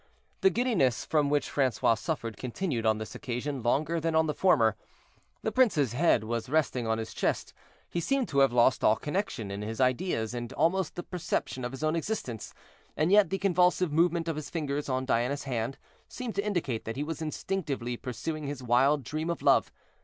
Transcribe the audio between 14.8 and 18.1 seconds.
on Diana's hand seemed to indicate that he was instinctively